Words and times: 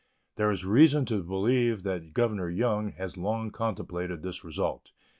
There 0.35 0.49
is 0.49 0.65
reason 0.65 1.05
to 1.05 1.21
believe 1.21 1.83
that 1.83 2.11
Governor 2.15 2.49
Young 2.49 2.93
has 2.93 3.17
long 3.17 3.51
contemplated 3.51 4.23
this 4.23 4.43
result. 4.43 4.93